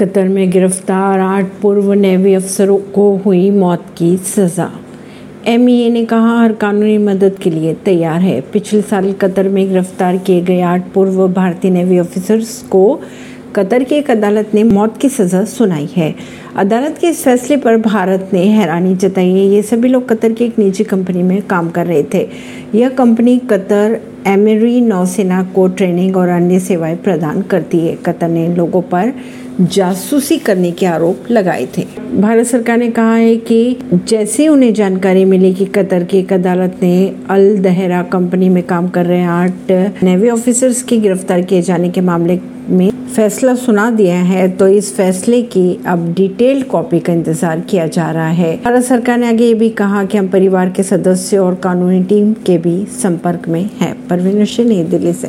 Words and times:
Qatar 0.00 0.28
में 0.28 0.50
गिरफ़्तार 0.50 1.20
आठ 1.20 1.46
पूर्व 1.62 1.92
नेवी 1.92 2.34
अफसरों 2.34 2.78
को 2.78 3.16
हुई 3.16 3.50
मौत 3.50 3.84
की 3.98 4.16
सजा। 4.16 4.70
एमईए 5.46 5.90
ने 5.90 6.04
कहा, 6.04 6.40
हर 6.42 6.52
कानूनी 6.52 6.98
मदद 6.98 7.36
के 7.42 7.50
लिए 7.50 7.74
तैयार 7.74 8.20
है। 8.20 8.40
पिछले 8.40 8.80
साल 8.82 9.12
कतर 9.12 9.48
में 9.48 9.68
गिरफ़्तार 9.68 10.16
किए 10.16 10.40
गए 10.40 10.60
आठ 10.60 10.88
पूर्व 10.94 11.28
भारतीय 11.28 11.70
नेवी 11.70 11.98
ऑफिसर्स 11.98 12.62
को 12.62 13.00
कतर 13.56 13.82
की 13.82 13.94
एक 13.94 14.10
अदालत 14.10 14.50
ने 14.54 14.64
मौत 14.64 14.96
की 14.96 15.08
सजा 15.08 15.44
सुनाई 15.44 15.88
है। 15.96 16.14
अदालत 16.56 16.96
के 16.98 17.06
इस 17.06 17.22
फैसले 17.24 17.56
पर 17.56 17.76
भारत 17.76 18.30
ने 18.32 18.44
हैरानी 18.44 18.94
जताई 18.94 19.30
है। 19.30 19.46
ये 19.46 19.62
सभी 19.62 19.88
लोग 19.88 20.08
कतर 20.08 20.32
की 20.32 20.44
एक 20.44 20.58
निजी 20.58 20.84
कंपनी 20.84 21.22
में 21.22 21.42
काम 21.42 21.70
कर 21.70 21.86
रहे 21.86 22.02
थे। 22.14 22.28
यह 22.74 22.88
कंपनी 22.88 23.38
कतर 23.38 24.00
एमरी 24.26 24.80
नौसेना 24.80 25.42
को 25.54 25.68
ट्रेनिंग 25.68 26.16
और 26.16 26.28
अन्य 26.28 26.60
सेवाएँ 26.60 26.96
प्रदान 26.96 27.42
करती 27.42 27.78
है। 27.78 27.94
कतर 27.96 28.28
ने 28.28 28.46
लोगों 28.56 28.82
पर 28.82 29.12
जासूसी 29.60 30.36
करने 30.38 30.70
के 30.70 30.86
आरोप 30.86 31.30
लगाए 31.30 31.66
थे। 31.78 31.84
भारत 32.20 32.46
सरकार 32.46 32.78
ने 32.78 32.90
कहा 32.90 33.14
है 33.14 33.36
कि 33.36 33.76
जैसे 33.92 34.48
उन्हें 34.48 34.74
जानकारी 34.74 35.24
मिली 35.24 35.54
कि 35.54 35.64
कतर 35.64 36.04
की 36.04 36.18
एक 36.18 36.32
अदालत 36.32 36.78
ने 36.82 37.16
अल 37.30 37.56
दहरा 37.58 38.02
कंपनी 38.02 38.48
में 38.48 38.62
काम 38.62 38.88
कर 38.88 39.06
रहे 39.06 39.24
आठ 39.24 39.70
नेवी 40.02 40.30
ऑफिसर्स 40.30 40.82
की 40.82 40.98
गिरफ़्तार 40.98 41.42
किए 41.42 41.62
जाने 41.62 41.90
के 41.90 42.00
मामले 42.00 42.40
में 42.68 42.90
फैसला 42.90 43.54
सुना 43.54 43.90
दिया 43.90 44.16
है 44.16 44.48
तो 44.48 44.68
इस 44.68 44.94
फैसले 44.96 45.42
की 45.42 45.80
अब 45.86 46.12
डिटेल्ड 46.40 46.66
कॉपी 46.66 46.98
का 47.00 47.12
इंतज़ार 47.12 47.60
किया 47.60 47.86
जा 47.86 48.10
रहा 48.10 48.28
है। 48.28 48.56
भारत 48.56 48.82
सरकार 48.82 49.18
ने 49.18 49.28
आगे 49.28 49.46
ये 49.46 49.54
भी 49.54 49.68
कहा 49.70 50.04
कि 50.04 50.18
हम 50.18 50.28
परिवार 50.28 50.70
के 50.70 50.82
सदस्य 50.82 51.38
और 51.38 51.54
कानूनी 51.54 52.02
टीम 52.04 52.32
के 52.46 52.56
भी 52.58 52.84
संपर्क 52.92 53.48
में 53.48 53.68
है। 53.80 53.92
परवीन 54.08 54.44
सिंह 54.44 54.68
नई 54.68 54.84
दिल्ली 54.84 55.12
से। 55.12 55.28